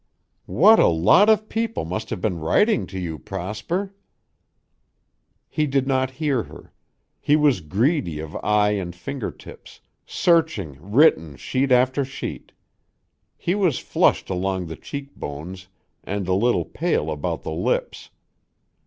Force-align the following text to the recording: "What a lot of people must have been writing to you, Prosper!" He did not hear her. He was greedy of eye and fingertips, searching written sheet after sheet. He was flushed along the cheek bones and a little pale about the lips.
"What 0.47 0.79
a 0.79 0.87
lot 0.87 1.29
of 1.29 1.47
people 1.47 1.85
must 1.85 2.09
have 2.09 2.19
been 2.19 2.39
writing 2.39 2.87
to 2.87 2.97
you, 2.97 3.19
Prosper!" 3.19 3.93
He 5.47 5.67
did 5.67 5.85
not 5.85 6.09
hear 6.17 6.41
her. 6.41 6.73
He 7.19 7.35
was 7.35 7.61
greedy 7.61 8.17
of 8.19 8.35
eye 8.37 8.71
and 8.71 8.95
fingertips, 8.95 9.79
searching 10.07 10.75
written 10.81 11.35
sheet 11.37 11.71
after 11.71 12.03
sheet. 12.03 12.51
He 13.37 13.53
was 13.53 13.77
flushed 13.77 14.31
along 14.31 14.65
the 14.65 14.75
cheek 14.75 15.13
bones 15.15 15.67
and 16.03 16.27
a 16.27 16.33
little 16.33 16.65
pale 16.65 17.11
about 17.11 17.43
the 17.43 17.51
lips. 17.51 18.09